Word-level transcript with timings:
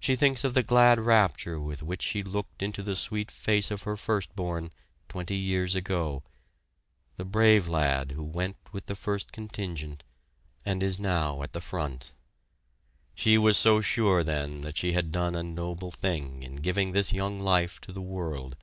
She 0.00 0.16
thinks 0.16 0.42
of 0.42 0.54
the 0.54 0.64
glad 0.64 0.98
rapture 0.98 1.60
with 1.60 1.84
which 1.84 2.02
she 2.02 2.24
looked 2.24 2.64
into 2.64 2.82
the 2.82 2.96
sweet 2.96 3.30
face 3.30 3.70
of 3.70 3.84
her 3.84 3.96
first 3.96 4.34
born 4.34 4.72
twenty 5.08 5.36
years 5.36 5.76
ago 5.76 6.24
the 7.16 7.24
brave 7.24 7.68
lad 7.68 8.10
who 8.10 8.24
went 8.24 8.56
with 8.72 8.86
the 8.86 8.96
first 8.96 9.30
contingent, 9.30 10.02
and 10.66 10.82
is 10.82 10.98
now 10.98 11.42
at 11.44 11.52
the 11.52 11.60
front. 11.60 12.12
She 13.14 13.38
was 13.38 13.56
so 13.56 13.80
sure 13.80 14.24
then 14.24 14.62
that 14.62 14.76
she 14.76 14.94
had 14.94 15.12
done 15.12 15.36
a 15.36 15.44
noble 15.44 15.92
thing 15.92 16.42
in 16.42 16.56
giving 16.56 16.90
this 16.90 17.12
young 17.12 17.38
life 17.38 17.80
to 17.82 17.92
the 17.92 18.02
world. 18.02 18.56